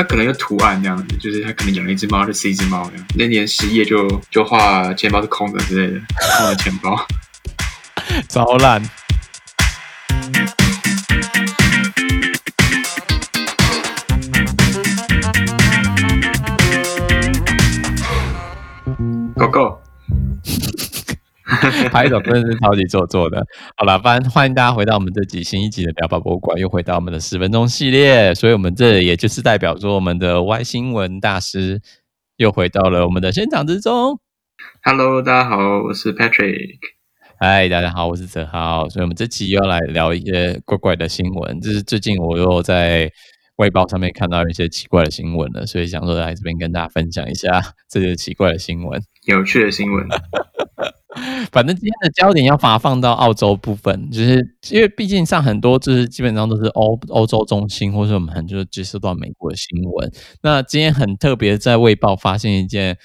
[0.00, 3.06] 他可能有图案这样子，就是他可能养了一只猫，就是一只猫这样。
[3.16, 6.00] 那年失业就就画钱包是空的之类的，
[6.38, 7.06] 空的钱包，
[8.26, 8.82] 糟烂。
[21.92, 23.44] 拍手真的是超级做作的。
[23.76, 28.34] 好了，欢欢迎大家回到我们这集新一集的聊吧博物馆，又回到我们的十分钟系列。
[28.34, 31.80] 所以，我们这也就是代表说，我们的 Y 新闻大师
[32.36, 34.20] 又回到了我们的现场之中。
[34.82, 36.78] Hello，大家好，我是 Patrick。
[37.38, 38.88] 嗨，大家好，我是泽浩。
[38.88, 41.60] 所以，我们这期又要来聊一些怪怪的新闻。
[41.60, 43.10] 就是最近我又在
[43.56, 50.06] 外报上面看到一些奇怪的新闻了，所以想说来这边跟大家分享一下这些奇怪的新闻，有趣的新闻。
[51.50, 54.38] 反正今天的焦点要把放到澳洲部分，就是
[54.70, 60.12] 因为毕竟上很多就是基本上都是欧欧洲中心，或者我们很多接受到美国的新闻。
[60.42, 62.96] 那今天很特别，在卫报发现一件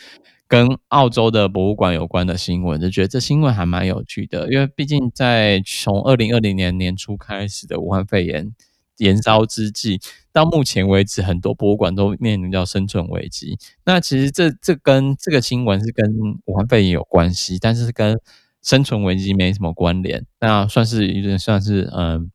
[0.48, 8.53] 跟澳洲的博物馆有关的新闻，就觉得这新闻还蛮有趣的，因为毕竟在从二零二零年年初开始的武汉肺炎。
[8.98, 10.00] 延烧之际，
[10.32, 13.58] 到目前为止，很多博物馆都面临到生存危机。
[13.84, 16.06] 那其实这这跟这个新闻是跟
[16.46, 18.20] 武汉肺炎有关系，但是跟
[18.62, 20.26] 生存危机没什么关联。
[20.40, 22.32] 那算是有点算是嗯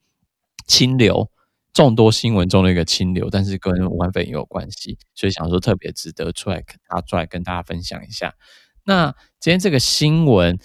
[0.66, 1.30] 清流，
[1.72, 8.34] 众多新闻中的一个清流，但是跟武汉肺炎有关系，所以想说特别值得出来拿出来跟大家分享一下。
[8.84, 10.58] 那今天这个新闻。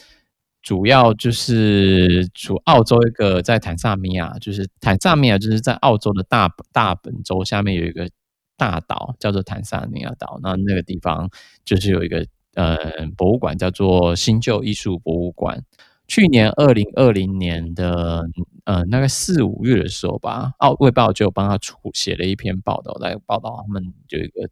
[0.66, 8.10] 主要就是主澳洲一个在坦萨米亚，就是坦萨米亚就是在澳洲的大大本州下面有一个
[8.58, 11.30] 大岛叫做坦萨尼亚岛，那那个地方
[11.64, 12.76] 就是有一个呃
[13.16, 15.64] 博物馆叫做新旧艺术博物馆。
[16.08, 18.26] 去年二零二零年的
[18.64, 24.50] 呃那个四五月的时候吧，澳卫报就帮他出写了一篇报道来报道他们有一个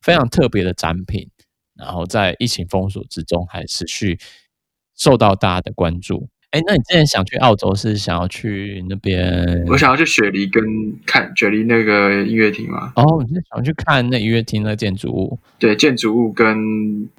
[0.00, 1.28] 非常特别的展品，
[1.74, 4.16] 然后在疫情封锁之中还持续。
[4.96, 6.28] 受到大家的关注。
[6.52, 9.64] 哎，那你之前想去澳洲是想要去那边？
[9.66, 10.64] 我想要去雪梨跟
[11.04, 12.92] 看雪梨那个音乐厅嘛。
[12.94, 15.38] 哦，你是想去看那音乐厅那建筑物？
[15.58, 16.56] 对，建筑物跟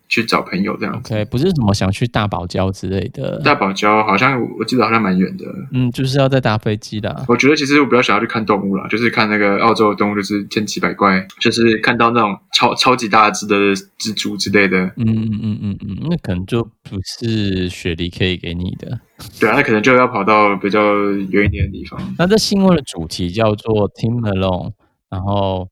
[0.10, 1.14] 去找朋友这样子。
[1.14, 3.40] OK，不是什么想去大堡礁之类的。
[3.44, 5.46] 大堡礁好像我记得好像蛮远的。
[5.72, 7.26] 嗯，就是要再搭飞机的。
[7.28, 13.56] 我觉得其实我比较想要去看动物啦，就是看那个澳洲的动物，就是千奇百怪，就是看到那种超超级大只的
[14.00, 14.78] 蜘蛛之类的。
[14.96, 19.00] 嗯嗯嗯嗯嗯，那可能就不是雪梨可以给你的。
[19.40, 20.82] 对啊，那可能就要跑到比较
[21.12, 22.00] 远一点的地方。
[22.18, 24.72] 那这新闻的主题叫做 Team Alone，
[25.10, 25.68] 然后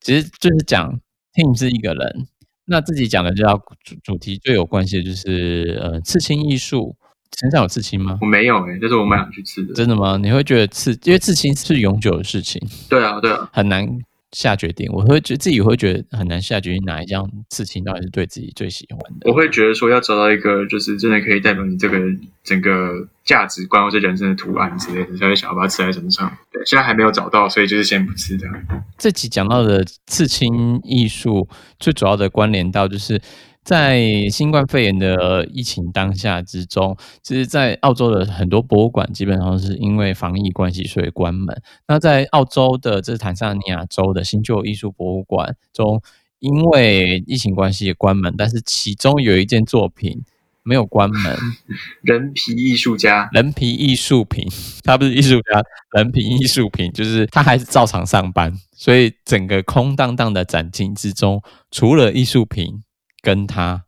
[0.00, 1.00] 其实就是讲
[1.34, 2.26] Team 是一个人，
[2.66, 6.96] 那自己讲的这道主主题最有关系的就是呃刺青艺术。
[7.40, 8.16] 身上有刺青吗？
[8.20, 9.74] 我没有诶、欸，就是我蛮想去刺的。
[9.74, 10.16] 真的吗？
[10.16, 12.62] 你会觉得刺，因为刺青是永久的事情。
[12.88, 13.84] 对啊，对啊，很难。
[14.34, 19.30] 下决定，我会觉得自己会觉得很难下决定哪一样刺青到底是对自己最喜欢的。
[19.30, 21.98] 我会觉得说要找到一个就是真的可以代表你这个
[22.42, 26.30] 整个价值观或者人生的图案之类的，才会想要把它刺在身上。
[26.52, 28.54] 对，现在还没有找到，所以就是先不刺这样。
[28.98, 33.20] 这集讲到的刺青艺术，最主要的关联到就是。
[33.64, 41.60] 在新冠肺炎的疫情当下之中，其实，在澳洲的很多博物馆基本上是因为防疫关系，所以关门。
[41.88, 46.02] 那在澳洲的这坦桑尼亚州的新旧艺术博物馆中，
[46.40, 50.22] 因为疫情关系也关门，但是其中有一件作品
[50.62, 51.34] 没有关门。
[52.02, 54.46] 人皮艺术家，人皮艺术品，
[54.82, 55.62] 他不是艺术家，
[55.96, 62.83] 人皮艺术品就是他还是照常上班，所以整个空荡荡的展厅之中，除了艺术品。
[63.24, 63.86] 跟他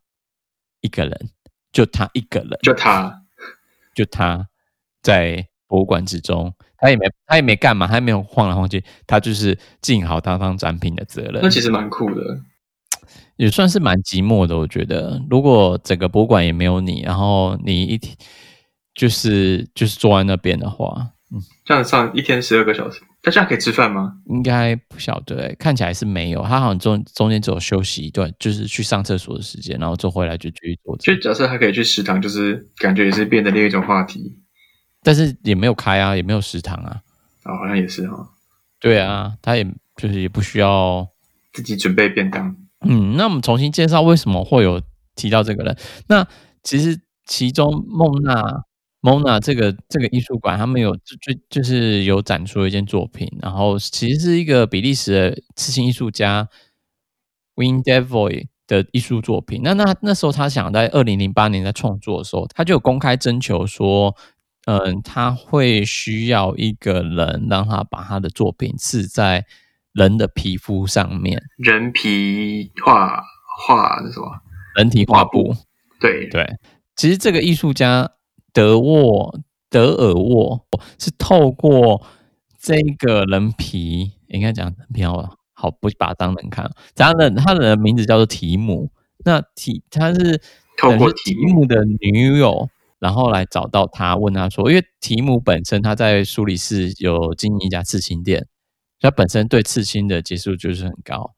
[0.80, 1.30] 一个人，
[1.70, 3.22] 就他一个人，就他，
[3.94, 4.48] 就他
[5.02, 11.40] 在博物馆之中，他也没他也没干嘛，他也没有晃来晃去，他就是尽好他当展品的责任。
[11.42, 12.40] 那其实蛮酷的，
[13.36, 14.56] 也算是蛮寂寞的。
[14.56, 18.16] 我觉得，如果整个博物馆也没有你，然后你一天
[18.94, 21.10] 就是就是坐在那边的话，嗯，
[21.66, 23.02] 这样上一天十二个小时。
[23.22, 24.12] 他这样可以吃饭吗？
[24.26, 26.40] 应该不晓得，看起来是没有。
[26.44, 30.96] 他好像中中间只有休息一段，就是去上厕所的时间，然后坐回来就继续做。
[30.98, 34.38] 就假设他可以去食堂，就是感觉也是变得另一种话题。
[35.02, 37.00] 但是也没有开啊，也没有食堂啊。
[37.44, 38.28] 哦，好像也是哈、哦。
[38.78, 41.04] 对啊，他也就是也不需要
[41.52, 42.54] 自己准备便当。
[42.82, 44.80] 嗯，那我们重新介绍为什么会有
[45.16, 45.76] 提到这个人。
[46.06, 46.24] 那
[46.62, 48.65] 其实其中孟娜。
[49.06, 56.48] Mona 这个这个艺术馆，他们有就就是有展出一件作品，然后其实是一个比利时的刺青艺术家
[57.54, 59.60] Win Devoy 的艺术作品。
[59.62, 64.16] 那那那时候他想在二零零八年在创作的时候，他就有公开征求说，
[64.66, 69.44] 嗯，他会需要一个人让他把他的作品刺在
[69.92, 73.22] 人的皮肤上面，人皮画
[73.64, 74.26] 画那什么
[74.74, 75.54] 人体画布。
[76.00, 76.44] 对对，
[76.96, 78.10] 其实这个艺术家
[78.56, 79.38] 德沃
[79.68, 80.66] 德尔沃
[80.98, 82.02] 是透过
[82.58, 86.70] 这个人皮，应该讲人皮好，好不把它当人看。
[86.94, 88.88] 他的他的名字叫做提姆，
[89.26, 90.40] 那提他是
[90.78, 92.66] 透过提姆的女友，
[92.98, 98.46] 然后来找到他，问他说，因为提姆本身他在苏黎世有经营一家刺青店，
[98.98, 101.34] 他本身对刺青的接受就是很高。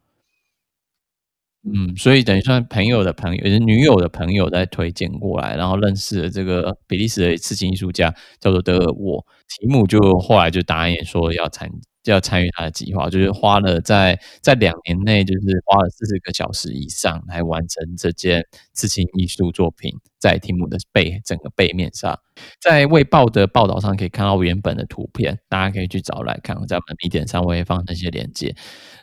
[1.65, 9.25] 嗯，所以等于算朋友的朋友，也是女友的朋友在推荐过来，然后认识了这个比利时的刺青艺术家，叫做德尔沃。
[9.49, 11.69] 提姆就后来就答应说要参
[12.05, 22.19] 要参与他的计划，就是花了在在两年内，就是花了四十个小时以上来完成这件刺青艺术作品，在提姆的背整个背面上，
[22.63, 28.55] 在卫报的报道上可以看到原本的图片，大家可以去找来看，在我们的 Medium 上我会放那些链接。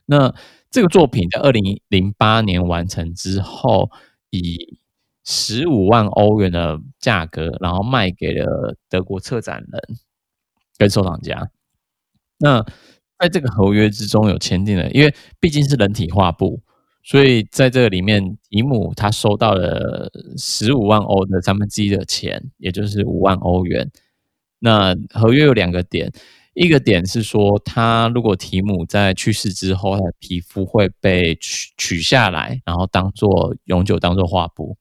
[0.08, 0.34] 那
[0.72, 3.90] 这个作品在二零零八年完成之后，
[4.30, 4.78] 以
[5.24, 9.82] 十五万欧元的价格，然后卖给了德国策展人
[10.78, 11.50] 跟收藏家。
[12.40, 12.62] 那
[13.18, 16.62] 在这个合约之中有签订了，因为毕竟是人体画布，
[17.04, 23.90] 所以在这个里面，提姆他收到了十五万欧的三分之一的钱，也就是五万欧元。
[24.60, 26.12] 那合约有两个点。
[26.56, 34.78] 一个点是说，他如果提姆在去世之后，他的皮肤会被取取下来，然后当做永久当做画布，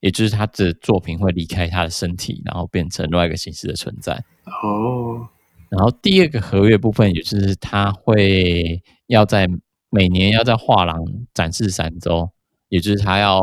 [0.00, 4.14] 也就是他的作品会离开他的身体，然后变成另外一个形式的存在。
[4.46, 5.28] 哦。
[5.68, 9.46] 然后第二个合约部分，也就是他会要在
[9.90, 10.98] 每年要在画廊
[11.34, 12.30] 展示三周，
[12.70, 13.38] 也就是他要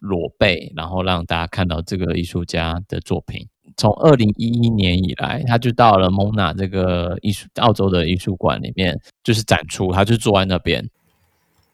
[0.00, 3.48] 裸背，然后让大家看到这个艺术家的作品。
[3.76, 10.88] 从二零一一年以来，他就到了蒙娜这个艺术澳洲的艺术馆里面，就是展出，他就坐在那边，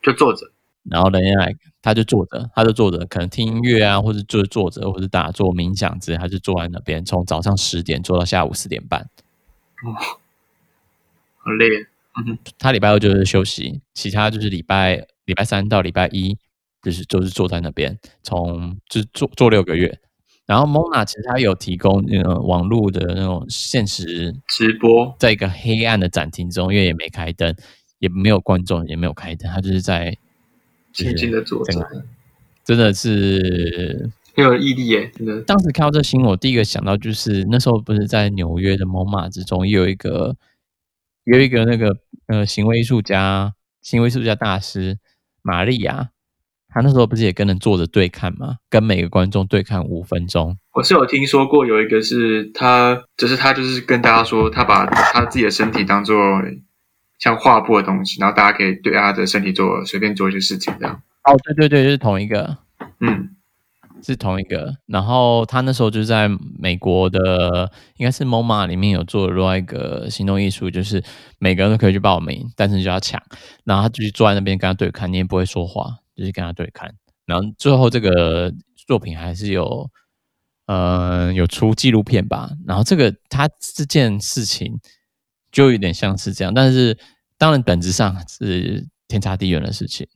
[0.03, 0.51] 就坐着，
[0.91, 9.01] 然后人家来，他就坐着，他就坐着，可能听音乐啊，或者就是坐着，或者打坐冥想之类，他就坐在那边，从早上十点坐到下午四点半。
[9.85, 9.95] 哦，
[11.39, 11.67] 好累。
[12.27, 16.37] 嗯，他礼拜二就是休息，其他就是礼拜礼拜三到礼拜一，
[16.83, 19.99] 就是就是坐在那边，从就是坐坐六个月。
[20.45, 27.55] 然后蒙娜其实它有提供那个网络的那种限时直播，在一个黑暗的展厅中，因为也没开灯，
[28.01, 30.17] 也没有观众，也没有开灯，它就是在
[30.93, 32.05] 静静的坐着，
[32.65, 35.11] 真的是很有毅力耶！
[35.17, 40.37] 真的，当时看到这新闻，我第一个想到就是那时候不是在纽约的蒙马之中，有一个
[41.25, 41.97] 有一个那个
[42.27, 44.99] 呃行为艺术家，行为艺术家大师
[45.41, 46.11] 玛利亚。
[46.73, 48.57] 他那时候不是也跟人坐着对看吗？
[48.71, 50.57] 跟每个观众对看五分钟。
[50.73, 56.17] 我是有听说过有一个是他，就是他就是跟大家说，他把他自己的身体当做
[57.19, 61.03] 像画布的东西，然后大家可以对他的身体做随便做一些事情这样。
[61.25, 62.57] 哦，对对对，就是同一个，
[63.01, 63.29] 嗯，
[64.03, 64.75] 是同一个。
[64.87, 66.29] 然后他那时候就在
[66.59, 71.05] 美国的，应该是 MoMA 里面有做另外一个行动艺术，就是
[71.39, 73.23] 每个人都可以去报名，但是你就要抢。
[73.65, 75.99] 然后他就去坐在那边跟他对看，你也不会说话。
[76.23, 76.89] 就是跟他对看，
[77.27, 78.53] 然后最后这个
[78.87, 79.91] 作品还是有，
[80.67, 82.49] 呃，有出纪录片吧。
[82.65, 84.79] 然后这个他这件事情
[85.51, 86.97] 就有点像是这样，但是
[87.37, 90.07] 当然本质上是天差地远的事情。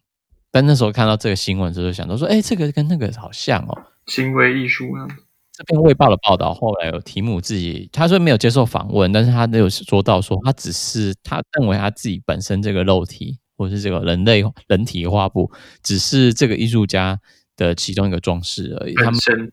[0.53, 5.09] 但那时候看到这个新闻之后，想到说，哎，这个跟那个好像哦，行为艺术啊。
[5.53, 13.41] 这篇卫报的报道后来有提姆自己，他说没有接受访问，但是他都有说到说，他只是他认为他自己本身这个肉体。
[13.57, 15.51] 或是这个人类人体画布，
[15.83, 17.19] 只是这个艺术家
[17.57, 18.95] 的其中一个装饰而已。
[18.95, 19.53] 本身，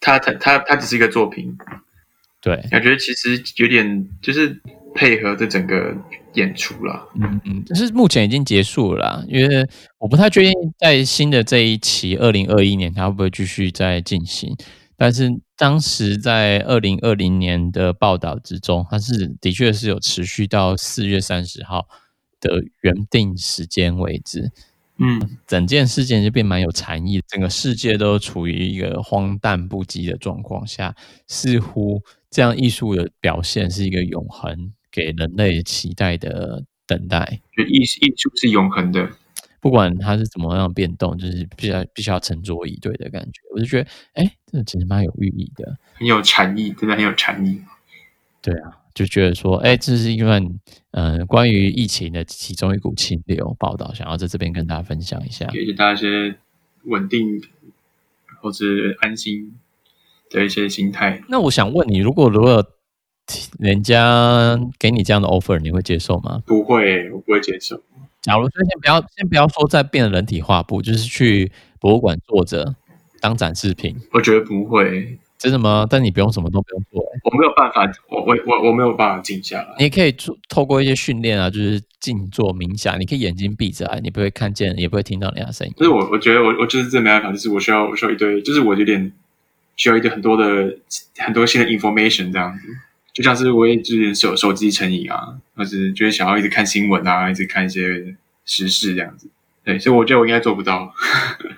[0.00, 1.56] 他他他他只是一个作品。
[2.40, 4.60] 对，感觉其实有点就是
[4.94, 5.96] 配合这整个
[6.34, 7.08] 演出了。
[7.14, 9.66] 嗯嗯，但是目前已经结束了啦，因为
[9.98, 14.54] 我不太确定在新的这一期二零二一年，他会不会继续再进行。
[14.96, 21.88] 但是当时在二零二零年的报道之中，它是的确是有持续到四月三十号。
[22.44, 24.52] 的原定时间为止，
[24.98, 30.94] 嗯，整件事件就变蛮有禅意，整个世界都处于一个荒诞不羁的状况下，
[31.26, 37.40] 似乎这样艺术的表现是一个永恒给人类期待的等待。
[37.56, 39.08] 就艺艺术是永恒的，
[39.60, 43.40] 不管它是怎么样变动，就是必须要必须要沉着以对的感觉。
[43.54, 47.62] 我就觉得，哎，这个其实蛮有寓意的，很有禅意，真的很有禅意。
[48.42, 48.83] 对啊。
[48.94, 50.60] 就觉得说，哎，这是一份
[50.92, 56.36] 嗯、呃，关于疫情的其中一股清流报道，想要在这边跟大家分享一下，给大家一些
[56.84, 57.42] 稳定
[58.40, 58.64] 或者
[59.00, 59.52] 安心
[60.30, 61.20] 的一些心态。
[61.28, 62.64] 那我想问你，如果如果
[63.58, 66.42] 人家给你这样的 offer，你会接受吗？
[66.46, 67.82] 不会，我不会接受。
[68.22, 72.76] 假如说先不要先不要说再变人体画布，就是去博物馆坐着
[73.20, 75.18] 当展示品，我觉得不会。
[75.44, 75.86] 真的吗？
[75.88, 79.74] 但你不用什么都不用做，欸，我没有办法，我我我我没有办法静下来。
[79.78, 85.74] 你可以做透过一些训练啊，就是静坐冥想，你可以眼睛闭着啊，你不会看见，也不会听到人家声音。
[85.76, 89.12] 就是我我觉得我我就是真没办法，就是我需要我需要一堆，就是我有点
[89.76, 90.74] 需要一堆很多的
[91.18, 92.66] 很多新的 information 这样子，
[93.12, 99.28] 就像是我也就是手手机成瘾啊，或是就是想要一直看新闻啊，一直看一些时事这样子。
[99.62, 100.90] 对，所以我觉得我应该做不到，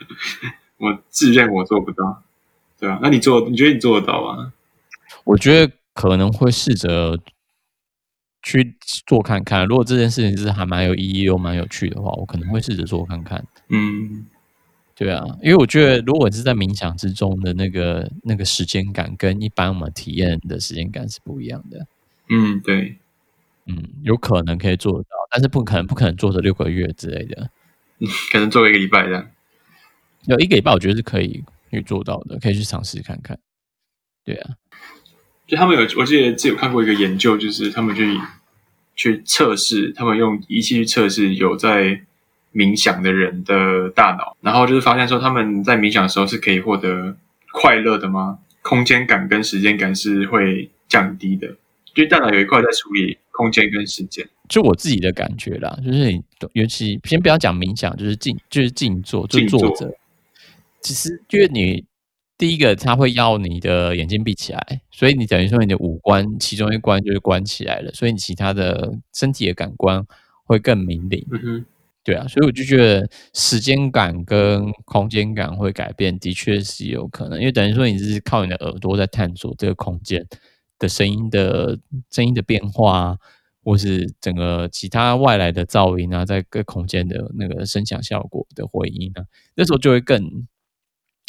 [0.79, 2.25] 我自认我做不到。
[2.79, 3.49] 对啊，那你做？
[3.49, 4.53] 你觉得你做得到吗？
[5.25, 7.19] 我觉得可能会试着
[8.43, 9.67] 去做看看。
[9.67, 13.45] 如果这件事情是还蛮有意义又蛮有趣的话，我可能会试着做看看。
[13.69, 14.27] 嗯，
[14.95, 21.87] 对啊，因为我觉得如果是在冥想之中的那个那个时间感，跟一般我们体验的时间感是不一样的。
[22.29, 22.97] 嗯，对，
[23.67, 27.51] 嗯，有可能可以做得到，但是不可能不可能做着六个月之类的。
[27.99, 29.27] 嗯， 可能做一个礼拜这样。
[30.27, 31.43] 有一个礼拜，我觉得是可以。
[31.71, 33.39] 可以做到的，可以去尝试看看。
[34.25, 34.51] 对啊，
[35.47, 38.19] 就他们有，我记得自己有看过一个研究，就是他们去
[38.95, 42.01] 去测试，他们用仪器去测试有在
[42.53, 47.17] 冥想的人的大脑，然后就是发现说他们在冥想的时候是可以获得
[47.53, 48.39] 快乐的吗？
[48.63, 51.47] 空间感跟时间感是会降低的，
[51.95, 54.29] 因为大脑有一块在处理空间跟时间。
[54.49, 56.21] 就我自己的感觉啦，就是你
[56.55, 59.97] 尤其先不要讲冥想，就是静，就是静坐，就坐着。
[60.87, 61.85] 其实，因为你
[62.39, 70.07] 第一个，他会要你的眼睛闭起来，所以你等于说你的五官其中一关就是关起来了，所以你其他的身体的感官
[70.45, 71.27] 会更明灵。
[71.33, 71.67] 嗯哼，
[72.05, 80.25] 对啊，所以我就觉得时间感跟空间感会改变，的确是有可能，因为等于说你是靠你的耳朵在探索这个空间
[80.79, 81.77] 的声音的
[82.13, 83.17] 声音的变化，
[83.65, 89.25] 或是整个其他外来的噪音啊，在各空间的那个声响效果的回音啊，
[89.57, 90.47] 那时候就会更。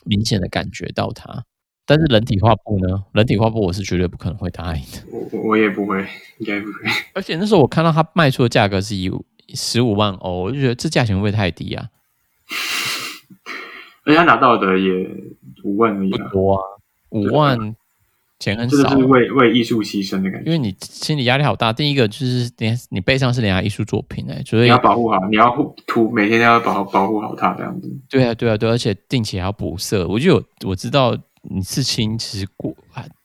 [0.08, 1.44] 明显的感觉到它，
[1.86, 3.04] 但是人体画布呢？
[3.14, 5.00] 人体画布我是绝对不可能会答应的。
[5.12, 6.00] 我我也不会，
[6.40, 6.74] 应该不会。
[7.14, 9.12] 而且那时候我看到它卖出的价格是以
[9.54, 11.90] 十五万欧，我就觉得这价钱会不会太低啊？
[14.06, 14.92] 而且他拿到的也
[15.64, 16.62] 五万而已，不多啊，
[17.10, 17.76] 五万。
[18.40, 20.46] 钱很少，就是为为艺术牺牲的感觉。
[20.46, 21.74] 因为你心理压力好大。
[21.74, 25.50] 第一个就是你你背上是人家艺术作品哎，所以你要保护好，你要
[25.88, 27.90] 涂每天都要保保护好它这样子。
[28.10, 30.08] 对啊，对啊，对，而且定期还要补色。
[30.08, 31.18] 我就有我知道
[31.50, 32.76] 你刺青其实过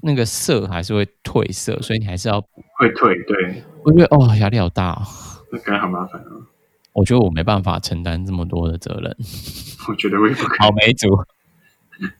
[0.02, 3.09] 那个色还是会褪色，所以你还是要会褪。
[3.26, 5.02] 对，我觉得哦压力好大哦，
[5.52, 6.47] 那感觉好麻烦哦。
[6.95, 9.14] 我觉得我没办法承担这么多的责任。
[9.88, 10.59] 我觉得我也不可以。
[10.59, 11.09] 好没主，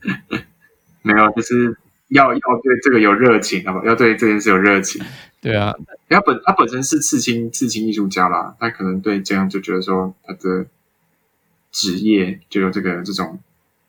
[1.01, 1.75] 没有就是。
[2.13, 3.81] 要要对这个有热情，好吧？
[3.85, 5.03] 要对这件事有热情。
[5.41, 5.73] 对啊，
[6.07, 10.65] 他本他本身是刺青刺青艺术家啦，他可能对这样就觉得说他的
[11.71, 13.39] 职业就有这个这种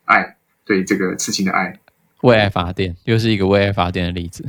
[0.07, 1.79] 爱，对这个刺青的爱。
[2.23, 4.45] 为爱发电，又是一个为爱发电的例子。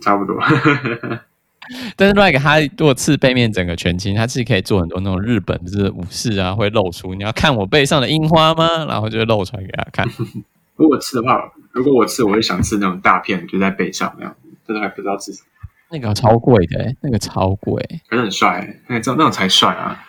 [0.00, 0.38] 差不多。
[1.96, 8.84] 但是另外一个，他如果刺背面整个全青，他是可以做很多那种日本就是武士啊会露出，你要看我背上的樱花吗？
[8.84, 10.06] 然后就会露出来给他看。
[10.76, 15.48] 如果吃的话，如果我吃，我会想吃那种大片，就在背上那样，真的还不知道吃什么。
[15.90, 20.04] 那个超贵的，那个超贵，可是很帅，那种那种才帅啊。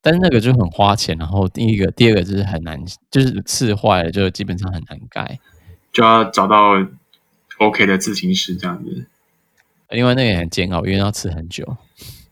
[0.00, 5.38] 但是那个就很花钱，然后第一个、第二个就是很难，就是刺坏了就基本上很难改，
[5.92, 6.86] 就要找到
[7.58, 9.06] OK 的刺青师这样子。
[9.90, 11.76] 因为那个也很煎熬，因为要刺很久。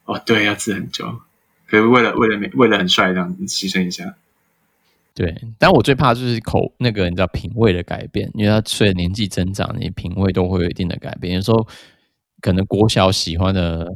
[0.04, 1.20] 哦，对，要刺很久，
[1.66, 4.14] 可是为了为了美，为了很帅这样子牺牲一下。
[5.16, 11.34] 对，但我最怕就是口那个你知道品味的改变，因为他随着年纪增长，你品味都会有一定的改变。
[11.34, 11.66] 有时候
[12.42, 13.90] 可能国小喜欢的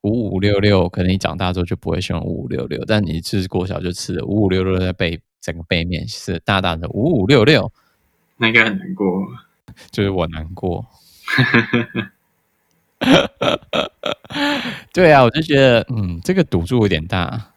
[0.00, 2.82] 五五六六，可能你长大之后就不会喜欢五五六六。
[2.86, 7.70] 但你吃国小就吃了五五六六在背整个背面是大大的五五六六，
[8.38, 9.04] 那应该很难过，
[9.90, 10.86] 就是我难过。
[14.94, 17.50] 对啊，我就觉得嗯，这个赌注有点大。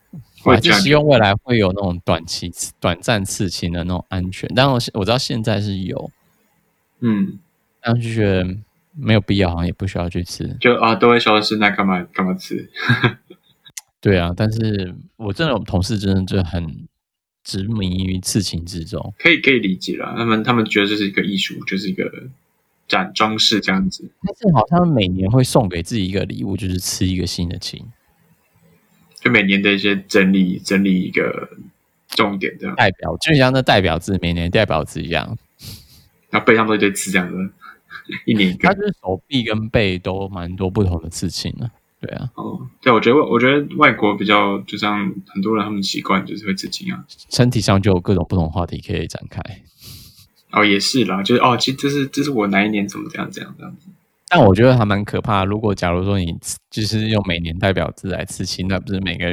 [0.47, 2.49] 我还是希望未来会有那种短期、
[2.79, 6.09] 短暂刺青的那种安全，但我我知道现在是有，
[7.01, 7.37] 嗯，
[7.81, 8.47] 但就觉得
[8.93, 12.69] 没有必要，好像也不需要去刺，就啊都会消失，那干嘛干嘛刺？
[13.99, 16.87] 对啊，但是我真的有同事真的就很
[17.43, 22.09] 执迷于刺青之中，可以可以理解啦，他们他们觉得这是一个艺术，就是一个
[22.87, 24.09] 展装饰这样子。
[24.23, 27.85] 但是好像每年会送给自己一个礼物，就是吃一个新的青。
[29.27, 31.49] 就每年的一些整理，整理一个
[32.07, 35.37] 重点这样，代表就像那代表字，每年代表字一样，
[36.29, 37.35] 然后背上都一堆字这样子，
[38.25, 38.69] 一年一个。
[38.69, 41.69] 他就是手臂跟背都蛮多不同的刺青的，
[41.99, 49.41] 对啊，哦，对，我觉得我觉得外国比较，就像很多人他们习惯就是会刺青啊，身体上就有各种不同话题可以展开。
[50.51, 53.87] 哦，也是啦，就是哦，其实这是这是我哪一年怎么这样这样这样子。
[54.29, 55.45] 但我觉得还蛮可怕。
[55.45, 56.37] 如果假如说你
[56.69, 59.25] 就是用每年代表字来刺青，那不是每个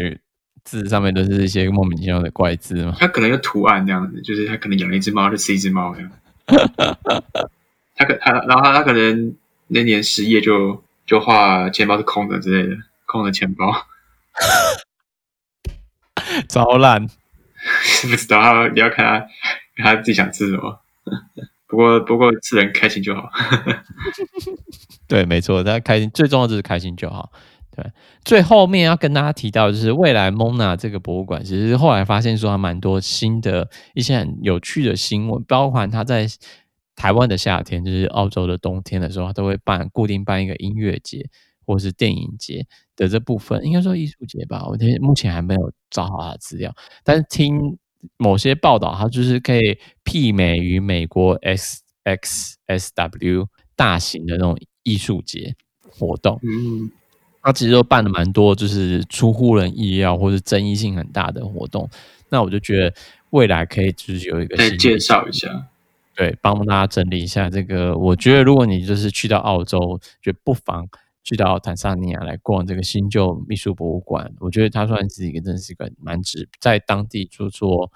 [0.63, 2.97] 字上面都是一些莫名其妙的怪字吗？
[2.99, 6.11] 它可能有图案这样子，就是它可能养了一只猫，就是一只猫这样。
[7.97, 9.35] 他可他然后他他可能
[9.69, 13.73] 那年失业就就画钱包是空的之类的，空的钱包，
[16.49, 17.07] 超 烂，
[18.03, 19.19] 不知道他你要看他
[19.77, 20.81] 看他自己想吃什么。
[21.75, 23.28] 不过不过是人开心就好。
[25.09, 27.33] 对，没错，大家开心最重要就是开心就好。
[27.76, 27.85] 对，
[28.25, 36.28] 最后面要跟大家提到就是未来 MONA 这个博物馆，其实后来发现说还蛮多新的一些很有趣的新闻，包括他在
[36.95, 41.28] 台湾的夏天，就是澳洲的冬天的时候，他都会办固定办一个音乐节
[41.66, 42.64] 或是电影节
[42.95, 44.64] 的这部分，应该说艺术节吧。
[44.69, 47.76] 我目前还没有找好他的资料，但是听。
[48.17, 51.39] 某些报道，它就是可以媲美于美国
[52.05, 53.47] XXSW
[53.77, 55.55] 大型的那种艺术节
[55.91, 56.41] 活动。
[56.43, 56.91] 嗯，
[57.43, 61.89] 它其实都办了蛮多，就是出乎人意料或是争议性很大的活动。
[62.29, 62.95] 那我就觉得
[63.31, 65.69] 未来可以就是有一个新介绍一下，
[66.17, 67.97] 对，帮大家整理一下这个。
[67.97, 70.89] 我觉得如果你就是去到澳洲，就不妨。
[71.25, 77.90] 去到坦桑尼亚来逛这个新旧艺术博物馆，我觉得它算是一个，真是一个蛮值，在当地做做，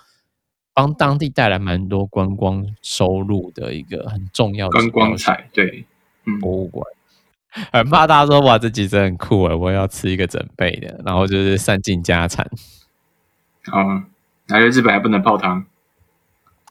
[0.72, 5.50] 帮当地带来蛮多观光收入的一个很重要的观光彩。
[5.52, 5.84] 对，
[6.40, 6.84] 博物馆。
[7.72, 12.48] 很怕大家说哇，这集真很酷诶，我要吃一个整备的，然后就是散尽家产。
[13.64, 14.06] 啊，
[14.46, 15.66] 来了日本还不能泡汤？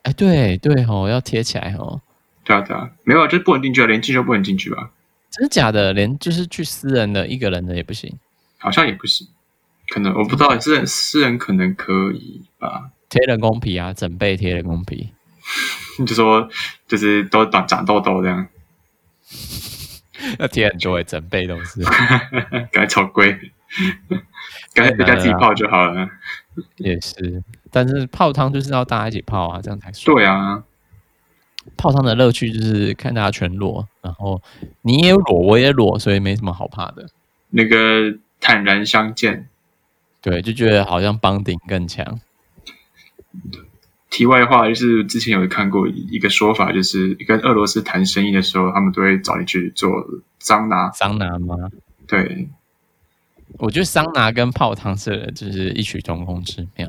[0.04, 2.02] 哎，对对哦，要贴起来哦。
[2.44, 4.92] 对啊对啊，没有啊，就是不能进去啊，连进去都不能进去吧？
[5.32, 5.94] 真的假的？
[5.94, 8.18] 连就是去私人的一个人的也不行？
[8.58, 9.28] 好像也不行，
[9.90, 10.60] 可能我不知道。
[10.60, 12.90] 私人私人可能可以吧？
[13.10, 15.12] 贴人工皮啊，整背贴人工皮。
[16.06, 16.48] 就说
[16.88, 18.48] 就是都长长痘痘这样，
[20.40, 21.82] 要贴很多，整背都是，
[22.72, 23.32] 感觉超贵，
[24.74, 26.08] 感觉在家自己泡就好了。
[26.78, 30.16] 也是，但是泡汤就是要大家一起泡啊，这样才爽。
[30.16, 30.64] 对啊。
[31.76, 34.42] 泡汤的乐趣就是看大家全裸，然后
[34.82, 37.08] 你也裸，我也裸，所以没什么好怕的。
[37.50, 39.48] 那个坦然相见，
[40.22, 42.20] 对，就觉得好像帮顶更强。
[44.10, 49.92] 题外话就是，之前有看过一个说法，就是跟俄罗斯谈生意的时候，他们都会找你去做
[50.40, 50.90] 桑拿。
[50.92, 51.56] 桑拿吗？
[52.08, 52.48] 对，
[53.60, 56.88] 我觉得桑拿跟泡汤是就是异曲同工之妙。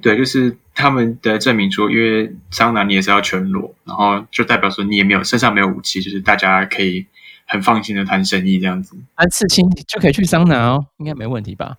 [0.00, 7.06] 对，就是他们的证明说，因为桑拿你也是要全裸，然后就代表说你也没有身上没有武器，就是大家可以
[7.46, 8.96] 很放心的谈生意这样子。
[9.16, 11.78] 啊，刺青就可以去桑拿哦，应该没问题吧？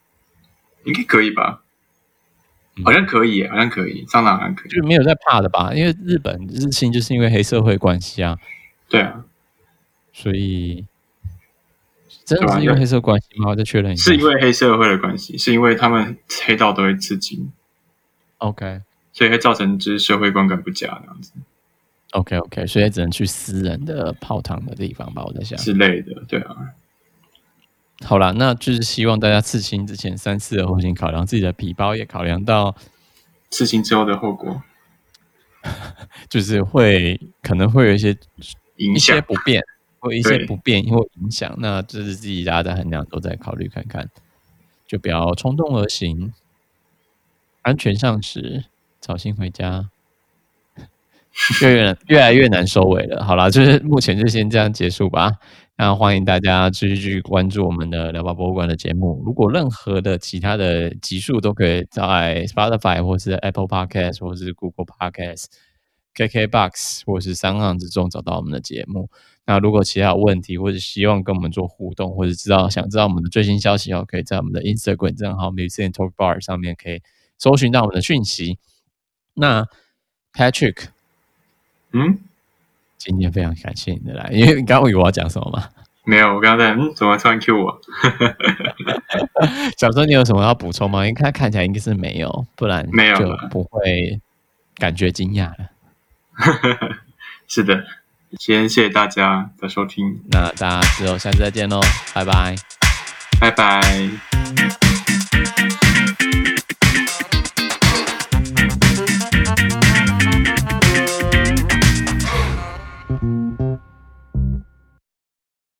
[0.83, 1.61] 应该可以吧？
[2.85, 5.73] 好像可以，好像可以，桑拿好像可以，就没有在怕的吧？
[5.73, 8.37] 因为日本日清就是因为黑社会关系啊。
[8.87, 9.23] 对啊，
[10.13, 10.85] 所以
[12.25, 13.49] 真的是因为黑社会关系吗？
[13.49, 17.51] 我再确认一下，是因为黑社会的关系，是因为他们黑道都会刺青。
[18.39, 18.81] OK，
[19.13, 21.31] 所以会造成就是社会观感不佳那样子。
[22.11, 26.55] OK OK，所以只能去私人的泡汤的地方吧，我在想之类的，对啊。
[28.03, 32.75] 好啦，那就是希望大家刺青之前三思而后行，考量自己的皮包，也考量到
[33.49, 34.63] 刺青之后的后果，
[36.29, 38.15] 就是会可能会有一些
[38.77, 39.61] 影响一些不便，
[39.99, 44.09] 或一些不便或影响，那这是自己大家在衡量都在考虑看看，
[44.87, 46.33] 就不要冲动而行。
[47.69, 48.65] 安全上时，
[48.99, 49.91] 早些回家。
[51.61, 53.23] 越越越来越难收尾了。
[53.23, 55.33] 好了，就是目前就先这样结束吧。
[55.77, 59.21] 那欢迎大家继续去关注我们的聊吧博物馆的节目。
[59.23, 65.45] 如果任何的其他的集数，都可以在 Spotify 或是 Apple Podcast 或是 Google Podcast、
[66.15, 69.11] KKBox 或是 SoundOn 之中找到我们的节目。
[69.45, 77.01] 那如果其他问题，或者希望跟我们做互动，或者知道想知道我们的最新消息哦，可以在我们的 Instagram 账号 Museum Talk Bar 上面可以。
[77.39, 78.59] 搜寻到我们的讯息。
[79.33, 79.65] 那
[80.33, 80.89] Patrick，
[81.93, 82.19] 嗯，
[82.97, 85.69] 今天非常感谢你的来，因为你刚刚以为我要讲什么吗？
[86.03, 87.81] 没有，我刚刚在嗯，怎么突然 Q 我？
[89.77, 91.05] 小周，你有什么要补充吗？
[91.05, 94.19] 因为他看起来应该是没有，不然没有就不会
[94.75, 95.69] 感觉惊讶了。
[97.47, 97.85] 是的，
[98.39, 101.79] 先谢谢大家的收听，那大家之后下次再见喽，
[102.13, 102.55] 拜拜，
[103.39, 104.88] 拜拜。